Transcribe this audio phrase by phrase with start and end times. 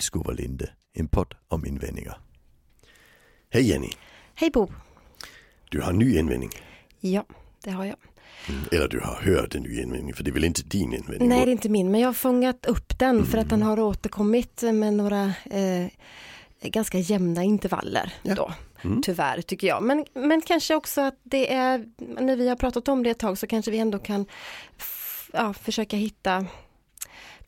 [0.00, 2.18] Tillskov och Linde, en podd om invändningar.
[3.50, 3.90] Hej Jenny,
[4.34, 4.68] Hej Bo!
[5.70, 6.50] du har en ny invändning.
[7.00, 7.24] Ja,
[7.64, 7.96] det har jag.
[8.48, 11.28] Mm, Eller du har hört en ny invändning, för det är väl inte din invändning?
[11.28, 13.80] Nej, det är inte min, men jag har fångat upp den för att den har
[13.80, 15.86] återkommit med några eh,
[16.62, 18.34] ganska jämna intervaller Ja.
[18.34, 18.52] då.
[18.84, 19.02] Mm.
[19.02, 19.82] Tyvärr tycker jag.
[19.82, 23.38] Men, men kanske också att det är, när vi har pratat om det ett tag
[23.38, 24.26] så kanske vi ändå kan
[25.32, 26.46] ja, försöka hitta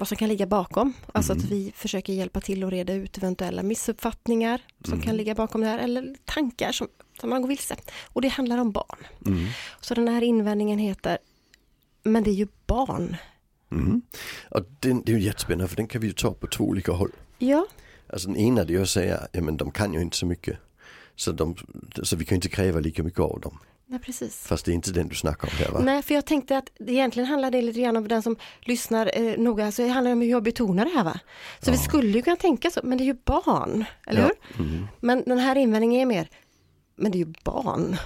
[0.02, 0.92] vad som kan ligga bakom.
[1.12, 5.60] Alltså att vi försöker hjälpa till att reda ut eventuella missuppfattningar som kan ligga bakom
[5.60, 6.88] det här eller tankar som,
[7.20, 7.76] som man går vilse.
[8.04, 8.98] Och det handlar om barn.
[9.26, 9.46] Mm.
[9.80, 11.18] Så den här invändningen heter
[12.02, 13.16] Men det är ju barn.
[13.70, 14.02] Mm.
[14.50, 16.92] Och den, det är ju jättespännande, för den kan vi ju ta på två olika
[16.92, 17.12] håll.
[17.38, 17.66] Ja,
[18.12, 20.58] Alltså den ena det är att säga, ja men de kan ju inte så mycket.
[21.16, 21.56] Så, de,
[22.02, 23.58] så vi kan ju inte kräva lika mycket av dem.
[23.92, 24.46] Nej precis.
[24.46, 25.80] Fast det är inte den du snackar om här va?
[25.84, 29.38] Nej, för jag tänkte att egentligen handlar det lite grann om den som lyssnar eh,
[29.38, 31.20] noga, så det handlar om hur jag betonar det här va.
[31.60, 34.30] Så vi skulle ju kunna tänka så, men det är ju barn, eller Ja.
[34.56, 34.66] hur?
[34.66, 34.86] Mm.
[35.00, 36.28] Men den här invändningen är mer,
[36.96, 37.96] men det är ju barn.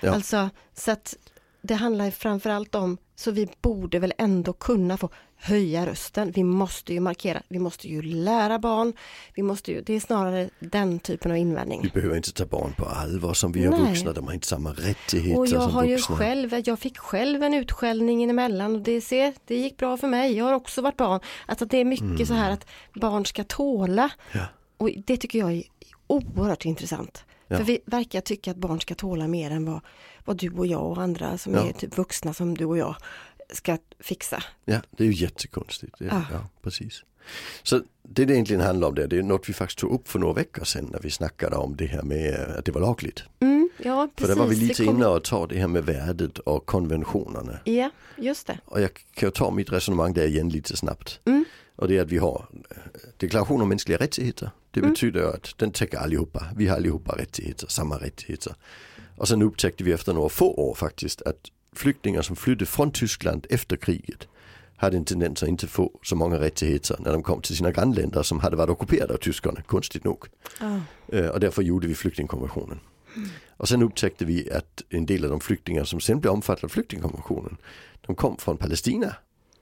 [0.00, 0.14] Ja.
[0.14, 1.14] Alltså, så att
[1.62, 6.30] det handlar framförallt om, så vi borde väl ändå kunna få höja rösten.
[6.34, 8.92] Vi måste ju markera, vi måste ju lära barn,
[9.34, 11.80] vi måste ju, det är snarare den typen av invändning.
[11.82, 13.80] Vi behöver inte ta barn på allvar som vi Nej.
[13.80, 16.16] vuxna, de har inte samma rättigheter Och jag som har ju vuxna.
[16.16, 20.36] själv, jag fick själv en utskällning emellan och det, se, det gick bra för mig.
[20.36, 21.20] Jag har också varit barn.
[21.46, 24.10] Alltså det är mycket så här att barn ska tåla.
[24.32, 24.46] Ja.
[24.76, 25.62] Och det tycker jag är
[26.06, 27.24] oerhört intressant.
[27.52, 27.58] Ja.
[27.58, 29.80] För vi verkar tycka att barn ska tåla mer än vad,
[30.24, 31.68] vad du och jag och andra som Ja.
[31.68, 32.96] är typ vuxna som du och jag
[33.52, 34.42] ska fixa.
[34.64, 35.94] Ja, det är ju jättekonstigt.
[35.98, 36.22] Det, Ja.
[36.32, 36.38] ja.
[36.62, 37.04] precis.
[37.62, 40.18] Så det det egentligen handlar om det, det är något vi faktiskt tog upp för
[40.18, 43.22] några veckor sedan när vi snackade om det här med eh, att det var lagligt.
[43.40, 44.34] Mm, ja, För precis.
[44.36, 47.58] där var vi lite kom- inne och ta det här med värdet och konventionerna.
[47.64, 48.58] Ja, just det.
[48.64, 51.20] Och jag kan ta mitt resonemang där igen lite snabbt.
[51.24, 51.44] Mm.
[51.76, 52.76] Och det är att vi har eh,
[53.16, 54.50] deklaration om mänskliga rättigheter.
[54.74, 54.90] Det Mm.
[54.90, 56.46] betyder att den täcker allihopa.
[56.56, 58.54] Vi har allihopa rättigheter, samma rättigheter.
[59.16, 61.36] Och sen upptäckte vi efter några få år faktiskt att
[61.76, 64.28] flyktingar som flydde från Tyskland efter kriget
[64.76, 68.22] hade en tendens att inte få så många rättigheter när de kom till sina grannländer
[68.22, 70.24] som hade varit ockuperade av tyskarna, konstigt nog.
[70.60, 70.80] Ja.
[71.12, 72.80] Eh, Och därför gjorde vi flyktingkonventionen.
[73.56, 76.68] Och sen upptäckte vi att en del av de flyktingar som sen blev omfattade av
[76.68, 77.56] flyktingkonventionen,
[78.06, 79.14] de kom från Palestina.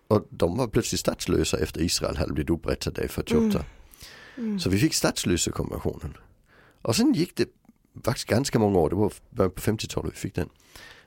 [0.08, 3.64] Och de var plötsligt statslösa efter Israel hade blivit upprättad där 48.
[4.60, 6.16] Så vi fick statslösekonventionen.
[6.82, 7.48] Och sen gick det
[8.04, 10.48] faktiskt ganska många år, det var början på 50-talet vi fick den.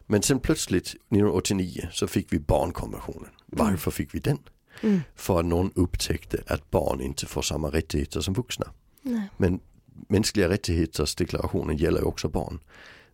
[0.06, 3.30] Men sen plötsligt 1989 så fick vi barnkonventionen.
[3.46, 4.40] Varför fick vi den?
[4.82, 5.02] Mm.
[5.16, 8.66] För att någon upptäckte att barn inte får samma rättigheter som vuxna.
[9.02, 9.30] Nej.
[9.38, 9.60] Men
[10.08, 12.60] mänskliga rättigheters deklarationen gäller ju också barn.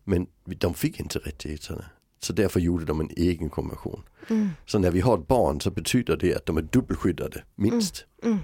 [0.04, 1.84] Men de fick inte rättigheterna.
[2.22, 4.02] Så därför gjorde de en egen konvention.
[4.28, 4.48] Mm.
[4.66, 8.04] Så när vi har ett barn så betyder det att de är dubbelskyddade, minst.
[8.22, 8.38] Mm.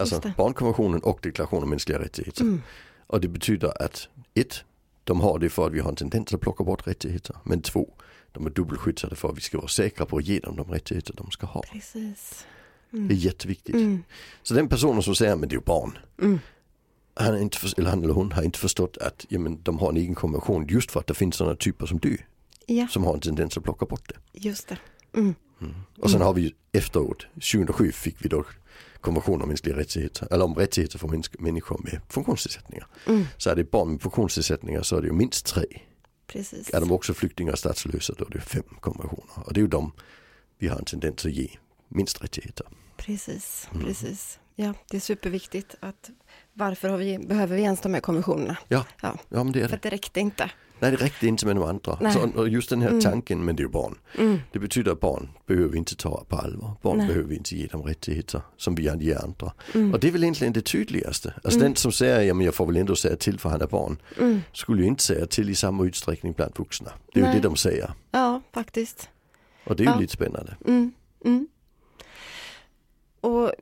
[0.00, 2.42] Alltså barnkonventionen och deklarationen om mänskliga rättigheter.
[2.42, 2.62] Mm.
[3.06, 4.64] Och det betyder att ett,
[5.04, 7.36] de har det för att vi har en tendens att plocka bort rättigheter.
[7.44, 7.94] Men två,
[8.32, 11.14] de är dubbelskyddade för att vi ska vara säkra på att ge dem de rättigheter
[11.16, 11.62] de ska ha.
[11.72, 12.46] Precis.
[12.90, 13.74] Det är jätteviktigt.
[13.74, 14.04] Mm.
[14.42, 15.98] Så den personen som säger men det är ju barn.
[16.22, 16.38] Mm.
[17.14, 20.14] Han, inte, eller han eller hon har inte förstått att jamen, de har en egen
[20.14, 22.18] konvention just för att det finns sådana typer som du.
[22.66, 24.40] Ja, Som har en tendens att plocka bort det.
[24.40, 24.78] just det.
[25.14, 25.34] Mm.
[25.98, 28.44] Och sen har vi efteråt, 2007 fick vi då
[29.00, 32.86] konventionen om mänskliga rättigheter, eller om rättigheter för människor med funktionsnedsättningar.
[33.06, 33.24] Mm.
[33.36, 35.64] Så är det barn med funktionsnedsättningar så är det ju minst tre.
[36.26, 36.74] Precis.
[36.74, 39.46] Är de också flyktingar och statslösa då är det fem konventioner.
[39.46, 39.92] Och det är ju de
[40.58, 41.48] vi har en tendens att ge
[41.88, 42.66] minst rättigheter.
[42.96, 43.86] Precis, Mm.
[43.86, 44.38] precis.
[44.54, 46.10] Ja, det är superviktigt att
[46.52, 48.56] varför har vi, behöver vi ens de här konventionerna?
[48.68, 49.76] Ja, Ja, ja men det är för det.
[49.76, 50.50] att det räckte inte.
[50.78, 51.98] Nej det räckte inte med de andra.
[52.00, 52.12] Nej.
[52.12, 53.00] Så, och just den här Mm.
[53.00, 53.98] tanken, men det är ju barn.
[54.18, 54.38] Mm.
[54.52, 56.70] Det betyder att barn behöver vi inte ta på allvar.
[56.82, 57.06] Barn Nej.
[57.06, 59.52] behöver vi inte ge dem rättigheter som vi ger andra.
[59.74, 59.92] Mm.
[59.92, 61.34] Och det är väl egentligen det tydligaste.
[61.44, 63.66] Alltså den som säger, ja men jag får väl ändå säga till för han är
[63.66, 63.96] barn.
[64.20, 64.40] Mm.
[64.52, 66.90] Skulle ju inte säga till i samma utsträckning bland vuxna.
[67.12, 67.40] Det är ju Nej.
[67.40, 67.92] det de säger.
[68.10, 69.08] Ja, faktiskt.
[69.64, 69.98] Och det är ju Ja.
[70.00, 70.56] lite spännande.
[70.66, 70.92] Mm.
[71.24, 71.48] Mm.
[73.20, 73.52] Och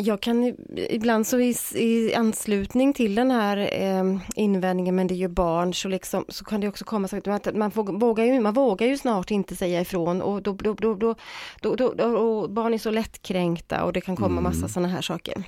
[0.00, 0.56] jag kan
[0.90, 5.74] ibland så i, i anslutning till den här eh, invändningen, men det är ju barn,
[5.74, 8.96] så, liksom, så kan det också komma så att man, vågar, ju, man vågar ju
[8.96, 11.14] snart inte säga ifrån och, då, då, då, då,
[11.60, 15.02] då, då, då, och barn är så lättkränkta och det kan komma massa sådana här
[15.02, 15.44] saker.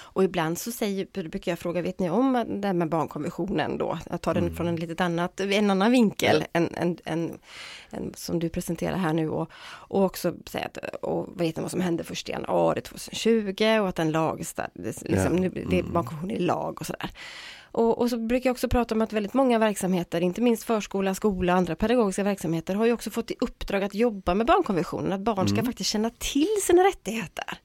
[0.00, 3.98] Och ibland så säger, brukar jag fråga, vet ni om det här med barnkonventionen då?
[4.10, 7.38] Jag tar den från en litet annat, en annan vinkel än, än, än,
[7.90, 9.50] än som du presenterar här nu och,
[9.88, 13.88] och också säga att, och vet ni vad som hände först i januari 2020 och
[13.88, 15.40] att den lagstadgades, liksom, Ja.
[15.40, 17.10] nu, det är barnkonventionen i lag och sådär.
[17.70, 21.14] Och, och så brukar jag också prata om att väldigt många verksamheter, inte minst förskola,
[21.14, 25.12] skola och andra pedagogiska verksamheter, har ju också fått i uppdrag att jobba med barnkonventionen,
[25.12, 27.58] att barn ska faktiskt känna till sina rättigheter.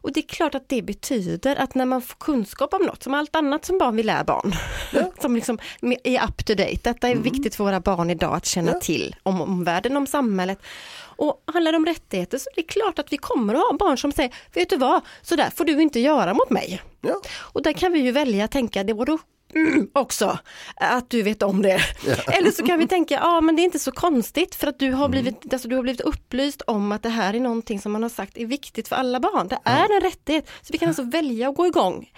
[0.00, 3.14] Och det är klart att det betyder att när man får kunskap om något, som
[3.14, 4.52] allt annat som barn vi lär barn,
[4.92, 5.12] Ja.
[5.20, 5.58] som liksom
[6.04, 7.22] är up to date, detta är Mm.
[7.22, 8.80] viktigt för våra barn idag att känna Ja.
[8.80, 10.58] till om omvärlden, om samhället.
[11.00, 13.98] Och handlar det om rättigheter så det är klart att vi kommer att ha barn
[13.98, 16.82] som säger, vet du vad, så där får du inte göra mot mig.
[17.00, 17.20] Ja.
[17.38, 19.18] Och där kan vi ju välja att tänka, det var då
[19.54, 20.38] mm, också,
[20.76, 21.80] att du vet om det.
[22.26, 24.92] Eller så kan vi tänka, ja men det är inte så konstigt för att du
[24.92, 28.02] har, blivit, alltså, du har blivit upplyst om att det här är någonting som man
[28.02, 29.48] har sagt är viktigt för alla barn.
[29.48, 30.50] Det är en rättighet.
[30.62, 32.10] Så vi kan alltså välja att gå igång.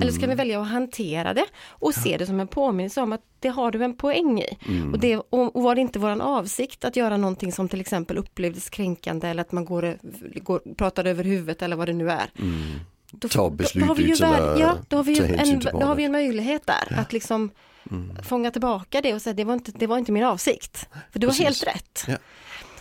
[0.00, 3.12] Eller så kan vi välja att hantera det och se det som en påminnelse om
[3.12, 4.58] att det har du en poäng i.
[4.92, 8.18] Och, det, och, och var det inte våran avsikt att göra någonting som till exempel
[8.18, 9.98] upplevdes kränkande eller att man går,
[10.40, 12.30] går, pratar över huvudet eller vad det nu är.
[13.12, 14.14] Då, Ta beslut då har vi ju,
[14.62, 17.50] ja, då har vi ju en, då har vi en möjlighet där att liksom
[18.22, 20.88] fånga tillbaka det och säga det var inte, det var inte min avsikt.
[21.12, 21.44] För du har Precis.
[21.44, 22.04] helt rätt.
[22.08, 22.16] Ja.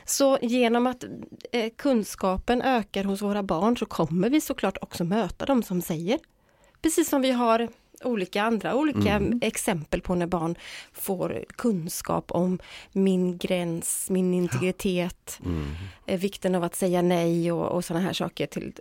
[0.06, 1.04] Så genom att
[1.52, 6.20] eh, kunskapen ökar hos våra barn så kommer vi såklart också möta dem som säger.
[6.82, 7.68] Precis som vi har
[8.04, 10.56] olika andra olika exempel på när barn
[10.94, 12.60] får kunskap om
[12.92, 15.40] min gräns, min integritet,
[16.06, 18.48] eh, vikten av att säga nej och, och sådana här saker.
[18.48, 18.74] till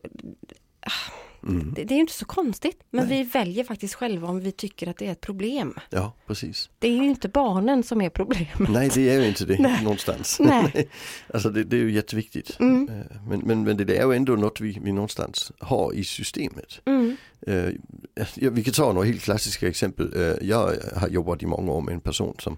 [1.43, 1.73] Mm.
[1.75, 4.97] det, det är inte så konstigt, men vi väljer faktiskt själva om vi tycker att
[4.97, 5.75] det är ett problem.
[5.91, 6.71] Ja, precis.
[6.79, 8.69] Det är ju inte barnen som är problemet.
[8.69, 9.83] Nej, det är ju inte det Nej.
[9.83, 10.41] någonstans.
[10.41, 10.89] Nej.
[11.35, 12.61] alltså det, det är ju jätteviktigt.
[12.61, 12.89] Mm.
[12.89, 16.81] Eh, Men, men, men det är ju ändå något vi, vi någonstans har i systemet.
[16.85, 17.17] Mm.
[17.47, 17.69] Eh,
[18.35, 20.13] vi kan ta några helt klassiska exempel.
[20.17, 22.57] Eh, jag har jobbat i många år med en person som,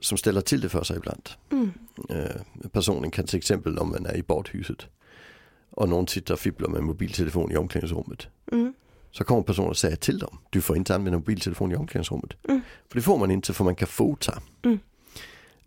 [0.00, 1.28] som ställer till det för sig ibland.
[1.52, 1.70] Mm.
[2.72, 4.86] Personen kan till exempel om man är i badhuset
[5.70, 8.26] och någon sitter och fipplar med mobiltelefon i omklädningsrummet.
[8.52, 8.74] Mm.
[9.10, 12.30] Så kommer personen och säger till dem, du får inte använda mobiltelefon i omklädningsrummet.
[12.48, 12.60] Mm.
[12.88, 14.42] För det får man inte för man kan fota.
[14.62, 14.78] Mm.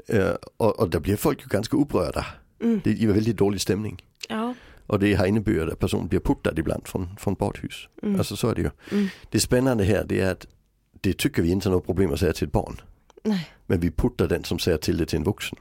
[0.07, 2.25] Eh, och, och där blir folk ju ganska upprörda.
[2.59, 2.81] Mm.
[2.83, 4.05] Det är väldigt dålig stämning.
[4.29, 4.53] Ja.
[4.87, 7.87] Och det har inneburit att personen blir puttad ibland från, från badhus.
[8.03, 8.19] Mm.
[8.19, 8.69] Alltså så är det ju.
[8.91, 9.07] Mm.
[9.29, 10.47] Det spännande här det är att
[11.01, 12.81] det tycker vi inte är något problem att säga till ett barn.
[13.23, 15.57] Nej, Men vi puttar den som säger till det till en vuxen.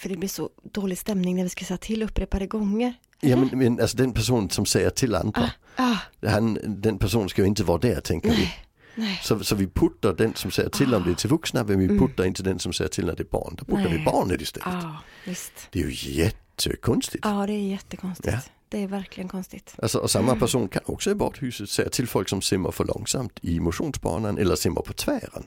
[0.00, 2.94] För det blir så dålig stämning när vi ska säga till upprepade gånger.
[3.20, 5.50] Ja men, men alltså den personen som säger till andra.
[5.76, 8.36] Ah, Han, den personen ska ju inte vara där tänker vi.
[8.36, 8.54] nej,
[8.94, 9.20] nej.
[9.22, 11.88] Så, så vi puttar den som säger till om det är till vuxna men vi
[11.98, 13.54] puttar inte den som säger till när det är barn.
[13.58, 13.98] Då puttar Nej.
[13.98, 14.68] vi barnet istället.
[14.82, 15.52] Ja, visst.
[15.70, 17.24] Det är ju jättekonstigt.
[17.24, 18.32] Ja, det är jättekonstigt.
[18.32, 18.40] Ja.
[18.68, 19.74] Det är verkligen konstigt.
[19.82, 23.38] Alltså, och samma person kan också i badhuset säga till folk som simmar för långsamt
[23.42, 25.44] i motionsbanan eller simmar på tvären.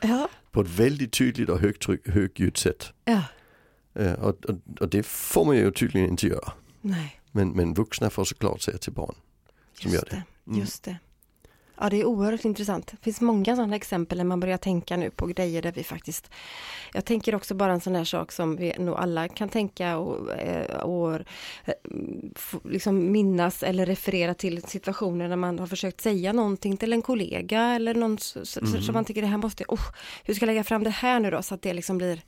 [0.00, 2.92] Ja, På ett väldigt tydligt och högtryck, högljutt sätt.
[3.04, 3.22] ja,
[3.94, 6.52] och, och, och det får man ju tydligen inte göra.
[6.80, 7.16] nej.
[7.32, 9.14] Men, men vuxna får såklart säga till barn.
[9.74, 10.22] Som Just gör det.
[10.44, 10.58] det.
[10.58, 10.96] Just det.
[11.82, 12.86] Ja, det är oerhört intressant.
[12.86, 16.30] Det finns många sådana exempel när man börjar tänka nu på grejer där vi faktiskt
[16.94, 20.32] Jag tänker också bara en sån här sak som vi nog alla kan tänka och,
[20.32, 21.74] eh, och eh,
[22.64, 27.62] liksom minnas eller referera till situationer när man har försökt säga någonting till en kollega
[27.62, 29.86] eller någon så, så, så man tycker det här måste oh,
[30.24, 32.22] hur ska jag lägga fram det här nu då så att det liksom blir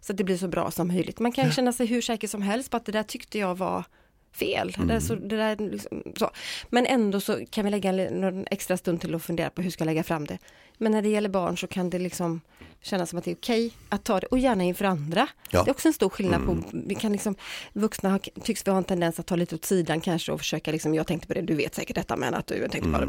[0.00, 1.18] så att det blir så bra som möjligt.
[1.18, 3.84] Man kan känna sig hur säker som helst på att det där tyckte jag var
[4.32, 4.74] fel.
[4.78, 6.30] Det där, så, det där, liksom, så.
[6.68, 9.82] Men ändå så kan vi lägga någon extra stund till att fundera på hur ska
[9.82, 10.38] jag lägga fram det.
[10.78, 12.40] Men när det gäller barn så kan det liksom
[12.82, 15.28] kännas som att det är okej att ta det och gärna inför andra.
[15.50, 15.62] Ja.
[15.62, 17.34] Det är också en stor skillnad på, vi kan liksom,
[17.72, 20.72] vuxna har, tycks vi ha en tendens att ta lite åt sidan kanske och försöka
[20.72, 23.06] liksom, jag tänkte på det, du vet säkert detta men att du tänkte på det.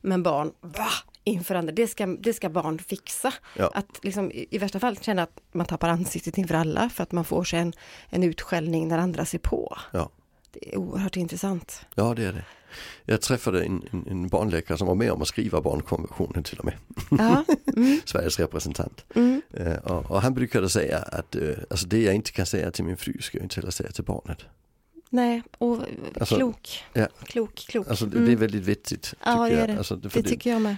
[0.00, 0.88] Men barn, va?
[1.24, 3.32] Inför andra, det ska, det ska barn fixa.
[3.56, 3.70] Ja.
[3.74, 7.12] Att liksom, i, i värsta fall känna att man tappar ansiktet inför alla för att
[7.12, 7.72] man får sig en,
[8.08, 9.78] en utskällning när andra ser på.
[9.92, 10.10] Ja.
[10.50, 11.86] Det är oerhört intressant.
[11.94, 12.44] ja, det är det.
[13.04, 16.64] Jag träffade en, en, en barnläkare som var med om att skriva barnkonventionen till och
[16.64, 16.74] med.
[17.10, 17.44] Ja,
[17.76, 19.04] mm, Sveriges representant.
[19.14, 22.70] mm, Eh, och, och han brukade säga att eh, alltså det jag inte kan säga
[22.70, 24.38] till min fru ska jag inte heller säga till barnet.
[25.14, 25.78] Nej, och
[26.20, 27.08] Alltså, klok, ja.
[27.24, 27.88] klok, klok.
[27.88, 28.26] Alltså det, Mm.
[28.26, 29.14] det är väldigt vettigt.
[29.24, 29.68] Ja, det är jag.
[29.68, 29.78] det.
[29.78, 30.76] Alltså, för Det tycker jag med.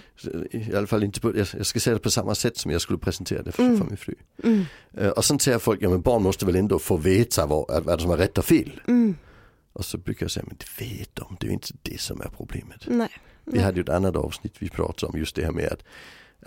[0.51, 2.81] I alla fall inte på, jag, jag ska säga det på samma sätt som jag
[2.81, 3.77] skulle presentera det för, Mm.
[3.77, 4.13] för min fru.
[4.43, 4.65] Mm,
[4.97, 8.01] Eh, och sen säger folk, ja men barn måste väl ändå få veta vad, vad
[8.01, 8.81] som är rätt och fel.
[8.87, 9.15] mm,
[9.73, 12.21] Och så brukar jag säga, men det vet de, det är ju inte det som
[12.21, 12.83] är problemet.
[12.87, 13.09] nej,
[13.45, 15.83] Vi hade ju ett annat avsnitt vi pratade om just det här med att,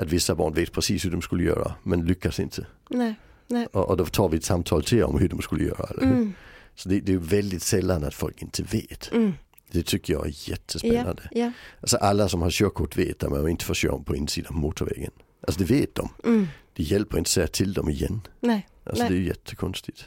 [0.02, 2.66] att vissa barn vet precis hur de skulle göra men lyckas inte.
[2.90, 3.14] nej,
[3.46, 3.66] nej.
[3.66, 5.86] Och, och då tar vi ett samtal till om hur de skulle göra.
[5.90, 6.06] Eller?
[6.06, 6.32] hur?
[6.80, 9.12] Mm, Så det, det är väldigt sällan att folk inte vet.
[9.12, 9.32] mm,
[9.70, 11.22] Det tycker jag är jättespännande.
[11.30, 14.60] ja, Alltså alla som har körkort vet att man inte får köra på insidan av
[14.60, 15.12] motorvägen.
[15.46, 16.08] Alltså det vet de.
[16.24, 16.46] mm,
[16.76, 18.20] Det hjälper inte att säga till dem igen.
[18.40, 18.68] nej.
[18.84, 19.12] Alltså Nej.
[19.12, 20.04] det är jättekonstigt.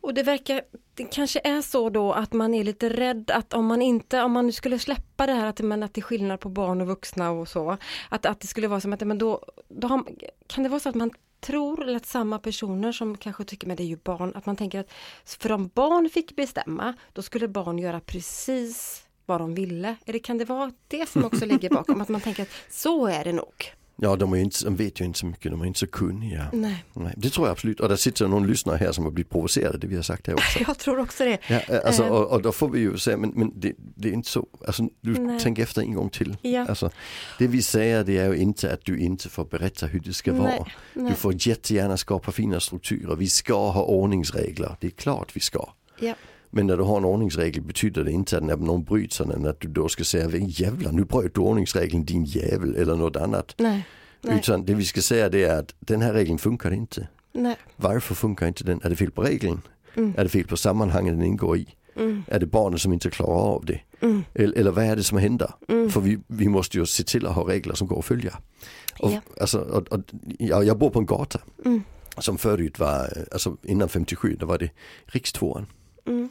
[0.00, 0.62] Och det verkar,
[0.94, 4.32] det kanske är så då att man är lite rädd att om man inte, om
[4.32, 6.86] man nu skulle släppa det här att, men att det är skillnad på barn och
[6.86, 7.76] vuxna och så,
[8.08, 10.04] att, att det skulle vara som att men då, då har,
[10.46, 13.76] kan det vara så att man tror, eller att samma personer som kanske tycker men
[13.76, 14.92] det är ju barn, att man tänker att
[15.24, 19.96] för om barn fick bestämma, då skulle barn göra precis vad de ville.
[20.06, 23.24] Eller kan det vara det som också ligger bakom, att man tänker att så är
[23.24, 23.72] det nog?
[23.98, 26.46] Ja, de, är inte, de vet ju inte så mycket, de är inte så kunniga.
[26.52, 26.84] Nej.
[26.94, 27.80] Nej, det tror jag absolut.
[27.80, 30.34] Och där sitter någon lyssnare här som har blivit provocerade, det vi har sagt här
[30.36, 30.58] också.
[30.66, 31.38] Jag tror också det.
[31.48, 34.28] Ja, alltså, och, och då får vi ju säga, men, men det, det är inte
[34.28, 35.40] så, alltså, du Nej.
[35.42, 36.36] tänk efter en gång till.
[36.42, 36.66] Ja.
[36.68, 36.90] Alltså,
[37.38, 40.32] det vi säger det är ju inte att du inte får berätta hur det ska
[40.32, 40.66] Nej, vara.
[40.94, 41.10] nej.
[41.10, 45.68] Du får jättegärna skapa fina strukturer, vi ska ha ordningsregler, det är klart vi ska.
[46.00, 46.14] Ja.
[46.50, 49.60] Men när du har en ordningsregel betyder det inte att när någon bryter den att
[49.60, 53.54] du då ska säga jävlar nu bröt du ordningsregeln din jävel eller något annat.
[53.58, 53.86] Nej.
[54.20, 54.36] Nej.
[54.38, 57.08] Utan det vi ska säga det är att den här regeln funkar inte.
[57.32, 57.56] Nej.
[57.76, 58.80] Varför funkar inte den?
[58.82, 59.60] Är det fel på regeln?
[59.94, 60.14] Mm.
[60.16, 61.66] Är det fel på sammanhanget den ingår i?
[61.96, 62.22] Mm.
[62.28, 63.80] Är det barnet som inte klarar av det?
[64.00, 64.24] Mm.
[64.34, 65.50] Eller, eller vad är det som händer?
[65.68, 65.90] Mm.
[65.90, 68.38] För vi, vi måste ju se till att ha regler som går att följa.
[69.00, 69.20] Och, Ja.
[69.40, 70.00] alltså, och, och,
[70.38, 71.82] ja, jag bor på en gata Mm.
[72.18, 74.70] som förut var, alltså innan 57, då var det
[75.06, 75.66] rikstvåan.
[76.06, 76.28] Mm.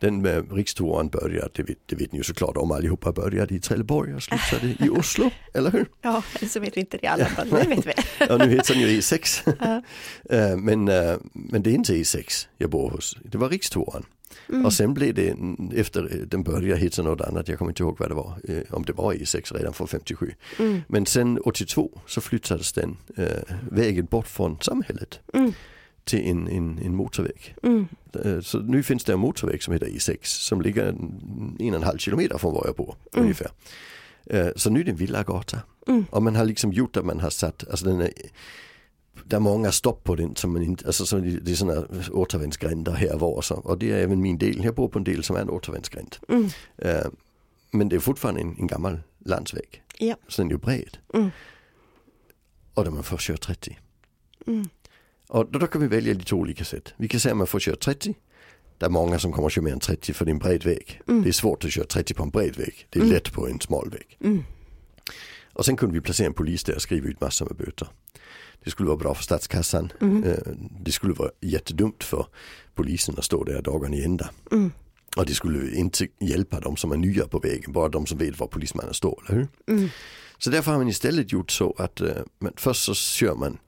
[0.00, 3.60] Den med rikstvåan började, det vet, det vet ni ju såklart om allihopa, började i
[3.60, 5.86] Trelleborg och slutade i Oslo, eller hur?
[6.02, 7.92] Ja, eller så vet vi inte det alla, men nu vet vi.
[8.28, 9.54] Ja, nu heter den ju E6.
[9.60, 9.82] Ja.
[10.36, 14.04] Eh, men, eh, men det är inte E6 jag bor hos, det var rikstvåan.
[14.48, 14.66] Mm.
[14.66, 17.82] Och sen blev det, mm, efter eh, den började heta något annat, jag kommer inte
[17.82, 20.34] ihåg vad det var, eh, om det var E6 redan från 57.
[20.58, 20.80] Mm.
[20.88, 23.26] Men sen 82 så flyttades den eh,
[23.70, 25.52] vägen bort från samhället Mm.
[26.08, 27.54] Till en, en, en motorväg.
[27.62, 27.86] Mm.
[28.24, 30.96] Eh, Så nu finns det en motorväg som heter E6 som ligger en,
[31.60, 33.22] en och en halv kilometer från var jag bor Mm.
[33.24, 33.50] ungefär.
[34.26, 35.58] Eh, Så nu är det en villagata.
[35.86, 36.04] Mm.
[36.10, 38.10] Och man har liksom gjort att man har satt, alltså den är,
[39.24, 42.92] det är många stopp på den som man inte, alltså så det är sådana återvändsgränder
[42.92, 43.54] här och var så.
[43.54, 46.16] Och det är även min del, jag bor på en del som är en återvändsgränd.
[46.28, 46.48] Mm.
[46.78, 47.06] Eh,
[47.70, 49.82] Men det är fortfarande en, en gammal landsväg.
[49.98, 50.14] Ja.
[50.28, 50.98] Så den är ju bred.
[51.14, 51.30] Mm.
[52.74, 53.78] Och där man får köra 30.
[54.46, 54.68] Mm.
[55.28, 56.94] Och då, då kan vi välja lite olika sätt.
[56.96, 58.14] Vi kan säga att man får köra 30.
[58.78, 60.64] Det är många som kommer att köra mer än 30 för det är en bred
[60.64, 61.00] väg.
[61.08, 61.22] Mm.
[61.22, 62.86] Det är svårt att köra 30 på en bred väg.
[62.90, 63.14] Det är Mm.
[63.14, 64.16] lätt på en smal väg.
[64.24, 64.44] Mm.
[65.52, 67.88] Och sen kunde vi placera en polis där och skriva ut massor med böter.
[68.64, 69.92] Det skulle vara bra för statskassan.
[70.00, 70.24] Mm.
[70.24, 70.38] Eh,
[70.80, 72.26] Det skulle vara jättedumt för
[72.74, 74.30] polisen att stå där dagen i ända.
[74.52, 74.70] Mm.
[75.16, 78.38] Och det skulle inte hjälpa de som är nya på vägen, bara de som vet
[78.40, 79.48] var polismannen står, eller hur?
[79.76, 79.88] Mm.
[80.38, 82.00] Så därför har man istället gjort så att
[82.38, 83.58] men först så kör man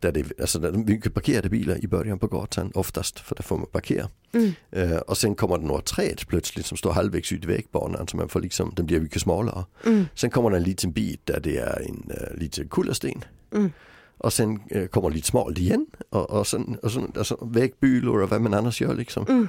[0.00, 3.42] där det alltså där är mycket parkerade bilar i början på gatan oftast för där
[3.42, 4.08] får man parkera.
[4.32, 4.52] Mm.
[4.70, 8.16] Eh, och sen kommer det några träd plötsligt som står halvvägs ut i vägbanan så
[8.16, 9.64] man får liksom, den blir mycket smalare.
[9.86, 10.06] Mm.
[10.14, 13.24] Sen kommer det en liten bit där det är en uh, lite kullersten.
[13.52, 13.72] Mm.
[14.16, 18.30] Och sen eh, kommer lite smalt igen och, och sen, och sen alltså, vägbylor och
[18.30, 19.26] vad man annars gör liksom.
[19.28, 19.48] Mm.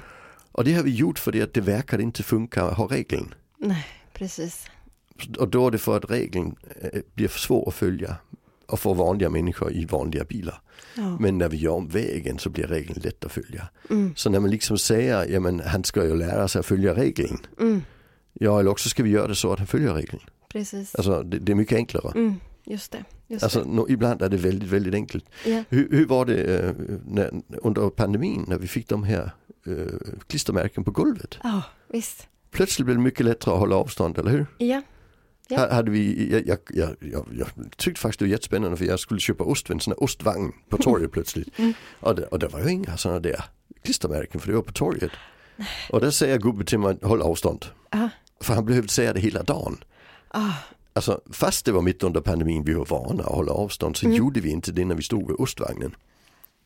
[0.51, 3.33] Och det har vi gjort för det att det verkar inte funka att ha regeln.
[3.57, 4.67] Nej, precis.
[5.37, 8.15] Och då är det för att regeln eh, blir svår att följa
[8.71, 10.61] och för vanliga människor i vanliga bilar.
[10.95, 11.17] Ja.
[11.19, 13.67] Men när vi gör om vägen så blir regeln lätt att följa.
[13.89, 14.13] Mm.
[14.15, 17.37] Så när man liksom säger, ja men han ska ju lära sig att följa regeln.
[17.59, 17.81] Mm.
[18.33, 20.21] Ja eller också ska vi göra det så att han följer regeln.
[20.51, 20.95] Precis.
[20.95, 22.11] Alltså det, det är mycket enklare.
[22.15, 22.35] Mm.
[22.65, 23.03] Just det.
[23.27, 25.25] Just Alltså nå, ibland är det väldigt, väldigt enkelt.
[25.43, 25.51] det.
[25.51, 25.63] Ja.
[25.69, 26.73] Hur, hur var det eh,
[27.07, 29.31] när, under pandemin när vi fick de här
[29.67, 29.73] eh,
[30.27, 31.37] klistermärken på golvet?
[31.43, 32.27] Ja, visst.
[32.51, 34.45] Plötsligt blev det mycket lättare att hålla avstånd, eller hur?
[34.57, 34.81] Ja.
[35.47, 35.57] Ja.
[35.59, 39.19] Ha- Hade vi, jag, jag, jag, jag, tyckte faktiskt det var jättespännande för jag skulle
[39.19, 41.59] köpa ost, en sån här ostvagn på torget plötsligt.
[41.59, 41.73] Mm.
[41.99, 43.43] Och, det, och det var ju inga sådana där
[43.83, 45.11] klistermärken för det var på torget.
[45.89, 47.65] Och där säger gubben till mig, håll avstånd.
[47.93, 48.09] Aha.
[48.41, 49.83] För han behövde säga det hela dagen.
[50.27, 50.51] Ah.
[50.93, 54.17] Alltså fast det var mitt under pandemin, vi var vana att hålla avstånd så Mm.
[54.17, 55.95] gjorde vi inte det när vi stod vid ostvagnen.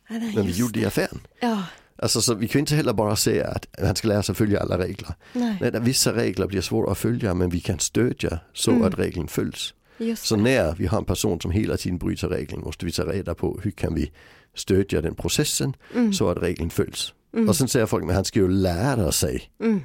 [0.08, 1.20] Ja, nej, Men vi gjorde det i affären.
[1.40, 1.62] Ja.
[1.98, 4.78] Alltså så vi kan inte heller bara säga att han ska lära sig följa alla
[4.78, 5.14] regler.
[5.32, 8.82] Nej, Nej, vissa regler blir svåra att följa men vi kan stödja så Mm.
[8.82, 9.74] att regeln följs.
[10.16, 13.34] Så när vi har en person som hela tiden bryter regeln måste vi ta reda
[13.34, 14.12] på hur kan vi
[14.54, 16.12] stödja den processen Mm.
[16.12, 17.12] så att regeln följs.
[17.34, 17.48] Mm.
[17.48, 19.50] Och sen säger folk, men han ska ju lära sig.
[19.62, 19.80] Mm.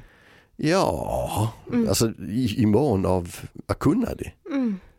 [0.56, 1.88] Ja, Mm.
[1.88, 4.32] alltså i, i mån av att kunna det.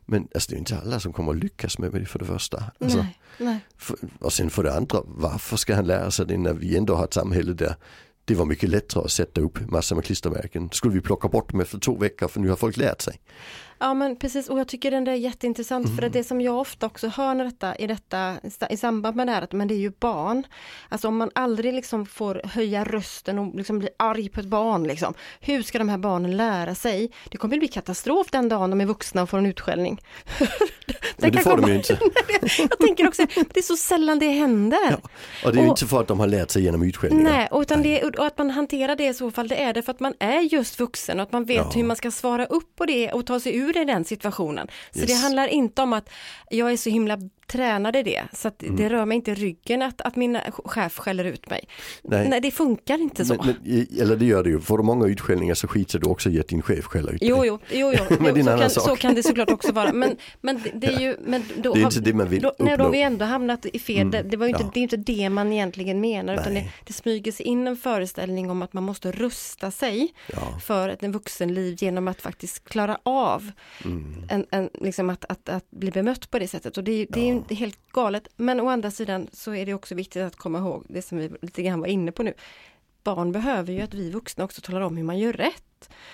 [0.06, 2.64] Men alltså, det är inte alla som kommer att lyckas med det för det första.
[2.80, 3.60] Alltså, Nej, nej.
[3.78, 6.96] för, och sen för det andra, varför ska han lära sig det när vi ändå
[6.96, 7.76] har ett samhälle där
[8.26, 10.70] det var mycket lättare att sätta upp massor med klistermärken.
[10.72, 13.20] Skulle vi plocka bort dem efter två veckor för nu har folk lärt sig.
[13.84, 16.06] Ja men precis och jag tycker den där är jätteintressant för Mm.
[16.08, 18.36] att det som jag ofta också hör när detta, i detta
[18.70, 20.44] i samband med det här att men det är ju barn.
[20.90, 24.84] Alltså om man aldrig liksom får höja rösten och liksom bli arg på ett barn
[24.84, 25.14] liksom.
[25.40, 27.12] Hur ska de här barnen lära sig?
[27.32, 30.02] Det kommer bli katastrof den dagen de är vuxna och får en utskällning.
[31.18, 32.00] Det kan får de ju inte.
[32.58, 34.78] jag tänker också, det är så sällan det händer.
[34.92, 34.98] Ja,
[35.46, 37.32] Och det är ju Och- inte för att de har lärt sig genom utskällningar.
[37.32, 39.82] Nej, och, utan det, och att man hanterar det i så fall, det är det
[39.82, 41.72] för att man är just vuxen och att man vet Ja.
[41.76, 44.68] hur man ska svara upp på det och ta sig ur i den situationen.
[44.92, 45.08] Så Yes.
[45.08, 46.10] det handlar inte om att
[46.50, 47.18] jag är så himla
[47.54, 48.76] tränade det, så Mm.
[48.76, 51.68] det rör mig inte i ryggen att, att min chef skäller ut mig.
[52.04, 52.30] Nej.
[52.30, 53.34] Nej, det funkar inte så.
[53.34, 56.30] Men, men, eller det gör det ju, får du många utskällningar så skiter du också
[56.30, 57.30] i att din chef skäller ut dig.
[57.30, 59.94] Jo, jo, jo, jo, Men det en så, kan, så kan det såklart också vara.
[59.94, 62.54] Men, men det- det är ju, men då Det är inte det man vill då,
[62.60, 64.12] nej, då har vi ändå hamnat i fel.
[64.12, 64.72] Det, det, var ju inte, ja.
[64.74, 68.50] det är inte det man egentligen menar, utan det, det smyger sig in en föreställning
[68.50, 70.60] om att man måste rusta sig Ja.
[70.64, 73.52] för ett en vuxenliv genom att faktiskt klara av
[73.86, 74.14] Mm.
[74.30, 76.78] en, en, liksom att, att, att bli bemött på det sättet.
[76.78, 78.28] Och det, det ju inte helt galet.
[78.36, 81.32] Men å andra sidan så är det också viktigt att komma ihåg det som vi
[81.42, 82.34] lite grann var inne på nu.
[83.04, 85.64] Barn behöver ju att vi vuxna också talar om hur man gör rätt.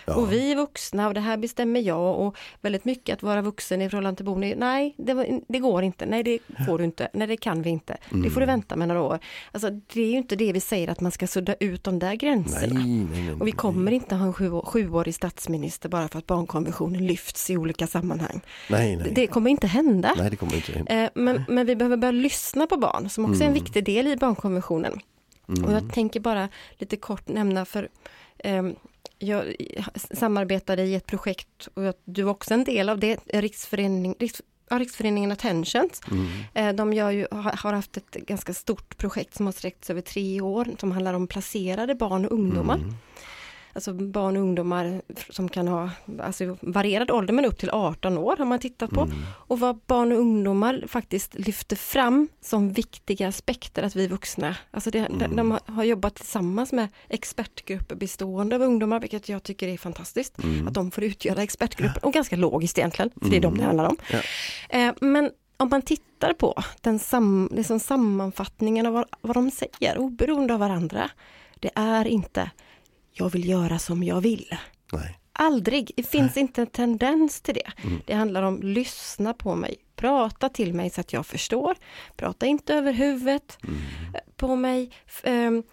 [0.05, 0.15] Ja.
[0.15, 3.81] Och vi är vuxna och det här bestämmer jag och väldigt mycket att vara vuxen
[3.81, 4.53] i förhållande till barn.
[4.57, 6.05] Nej, det, det går inte.
[6.05, 7.09] Nej, det får du inte.
[7.13, 7.97] Nej, det kan vi inte.
[8.09, 8.31] Det Mm.
[8.31, 9.19] får du vänta med några år.
[9.51, 12.07] Alltså, det är ju inte det vi säger att man ska sudda ut de där
[12.07, 12.79] Nej, gränserna.
[12.79, 13.33] nej, nej.
[13.33, 17.57] Och vi kommer inte ha en sju, sjuårig statsminister bara för att barnkonventionen lyfts i
[17.57, 18.41] olika sammanhang.
[18.69, 19.11] Nej, nej.
[19.15, 20.13] Det kommer inte hända.
[20.17, 20.93] nej, det kommer inte hända.
[21.03, 23.63] Eh, Men, men vi behöver börja lyssna på barn som också är en Mm.
[23.63, 24.99] viktig del i barnkonventionen.
[25.65, 27.89] Och jag tänker bara lite kort nämna för
[28.37, 28.75] ehm,
[29.19, 29.55] jag
[29.93, 34.41] samarbetade i ett projekt och jag, du var också en del av det, Riksförening, Riks,
[34.69, 36.01] ja, Riksföreningen Attentions.
[36.11, 36.27] Mm.
[36.53, 40.41] Eh, De ju, har haft ett ganska stort projekt som har sträckt sig över tre
[40.41, 42.75] år som handlar om placerade barn och ungdomar.
[42.75, 42.93] Mm.
[43.79, 45.89] Alltså barn och ungdomar som kan ha
[46.23, 49.01] alltså varierad ålder men upp till 18 år har man tittat på.
[49.01, 49.17] Mm.
[49.29, 54.91] Och vad barn och ungdomar faktiskt lyfter fram som viktiga aspekter att vi vuxna, alltså
[54.91, 59.67] det, de, de har- har jobbat tillsammans med expertgrupper bestående av ungdomar, vilket jag tycker
[59.67, 60.43] är fantastiskt.
[60.43, 60.67] Mm.
[60.67, 63.85] Att de får utgöra expertgrupper, och ganska logiskt egentligen, för det är de det handlar
[63.89, 63.97] om.
[64.11, 64.19] Ja.
[64.79, 69.97] Eh, men om man tittar på den sam, liksom sammanfattningen av vad, vad de säger,
[69.97, 71.09] oberoende av varandra,
[71.59, 72.49] det är inte
[73.19, 74.45] jag vill göra som jag vill.
[74.93, 75.19] Nej.
[75.33, 77.71] Aldrig, det finns inte en tendens till det.
[77.83, 78.01] Mm.
[78.05, 81.75] Det handlar om lyssna på mig, prata till mig så att jag förstår.
[82.17, 83.75] Prata inte över huvudet Mm.
[84.15, 84.91] eh, på mig.
[85.05, 85.63] F- ehm,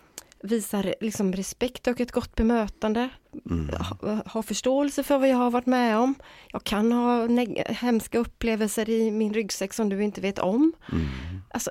[0.43, 3.09] Visa re- liksom respekt och ett gott bemötande.
[3.51, 3.69] Mm.
[4.01, 6.15] Ha, ha förståelse för vad jag har varit med om.
[6.53, 7.29] Jag kan ha
[7.73, 10.73] hemska upplevelser i min ryggsäck som du inte vet om.
[10.93, 11.05] Mm.
[11.51, 11.71] Alltså,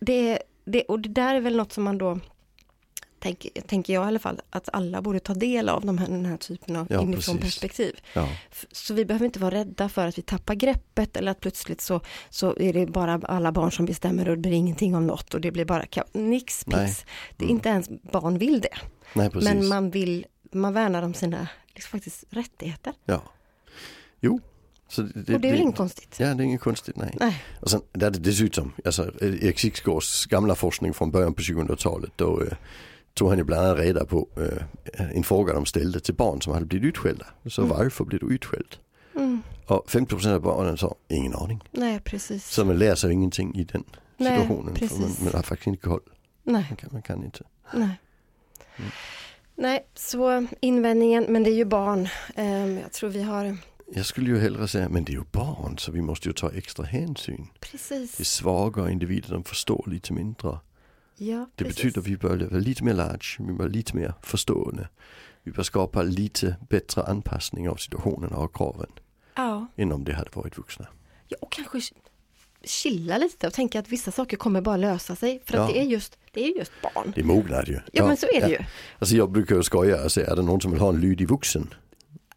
[0.00, 2.20] det, det, och det där är väl något som man då
[3.18, 6.26] tänker, tänker jag i alla fall, att alla borde ta del av de här, den
[6.26, 8.00] här typen av Ja, inifrån perspektiv.
[8.12, 8.28] Ja.
[8.72, 12.00] Så vi behöver inte vara rädda för att vi tappar greppet eller att plötsligt så,
[12.30, 15.40] så är det bara alla barn som bestämmer och det blir ingenting om något och
[15.40, 17.04] det blir bara nix piss.
[17.36, 18.78] Det är inte ens barn vill det.
[19.14, 19.30] Nej.
[19.34, 22.92] Men man vill, man värnar om sina liksom, faktiskt rättigheter.
[23.04, 23.22] Ja.
[24.20, 24.40] Jo.
[24.96, 26.16] Det, och det är väl inget konstigt?
[26.18, 27.16] Ja, det är inget konstigt, nej.
[27.20, 27.44] Nej.
[27.60, 32.12] Och sen där är det dessutom, alltså Erik Sixgårds gamla forskning från början på 2000-talet,
[32.16, 32.56] då eh,
[33.18, 36.52] tog han ju bland annat reda på eh, en fråga de ställde till barn som
[36.52, 37.26] hade blivit utskällda.
[37.46, 37.76] Så Mm.
[37.76, 38.76] varför blev du utskälld?
[39.16, 39.42] Mm.
[39.66, 41.64] Och 50% av barnen sa ingen aning.
[41.70, 42.46] Nej, precis.
[42.50, 43.84] Så man lär sig ingenting i den
[44.16, 44.76] Nej, situationen.
[44.76, 45.20] för man, precis.
[45.24, 46.00] man har faktiskt inte koll.
[46.44, 46.66] Nej.
[46.68, 47.44] Man kan, man kan inte.
[47.74, 47.90] Nej.
[48.76, 48.90] Mm.
[49.56, 52.08] Nej, så invändningen, men det är ju barn.
[52.34, 53.56] Ehm, jag tror vi har,
[53.94, 56.50] Jag skulle ju hellre säga, men det är ju barn så vi måste ju ta
[56.50, 57.48] extra hänsyn.
[57.60, 58.28] Det är precis.
[58.28, 60.58] svaga individer, de förstår lite mindre.
[61.20, 61.76] Ja, Det precis.
[61.76, 64.88] betyder att vi bör vara lite mer large, vi bör vara lite mer förstående.
[65.42, 68.90] Vi bör skapa lite bättre anpassning av situationen och kraven
[69.36, 70.86] Ja, än om det hade varit vuxna.
[71.28, 71.80] ja, och kanske
[72.64, 75.40] chilla lite och tänka att vissa saker kommer bara lösa sig.
[75.44, 75.74] För att Ja.
[75.74, 77.12] det är just, det är just barn.
[77.14, 77.80] Det är mognad ju.
[77.92, 78.58] Ja, men så är det ju.
[78.98, 81.28] Alltså jag brukar ju skoja och säga, är det någon som vill ha en lydig
[81.28, 81.74] vuxen?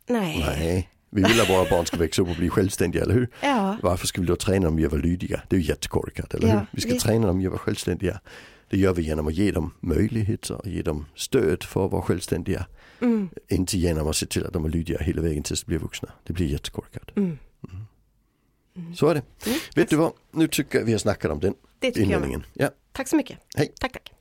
[0.07, 0.43] Nej.
[0.47, 0.89] Nej.
[1.09, 3.29] Vi vill att våra barn ska växa upp och bli självständiga, eller hur?
[3.41, 5.41] Ja, Varför ska vi då träna dem i att vara lydiga?
[5.47, 6.65] Det är ju jättekorkat, eller Ja, hur?
[6.71, 8.19] Vi ska träna dem i att vara självständiga.
[8.71, 12.01] Det gör vi genom att ge dem möjligheter och ge dem stöd för att vara
[12.01, 12.65] självständiga.
[13.01, 15.79] mm, Inte genom att se till att de är lydiga hela vägen tills de blir
[15.79, 16.09] vuxna.
[16.23, 17.17] Det blir jättekorkat.
[17.17, 17.37] mm.
[18.95, 19.21] Så är det.
[19.47, 19.59] Mm.
[19.75, 20.11] Vet du vad?
[20.31, 22.43] Nu tycker jag vi har snackat om den det invändningen.
[22.53, 23.37] Ja, Tack så mycket.
[23.55, 23.71] Hej.
[23.79, 24.11] Tack, tack.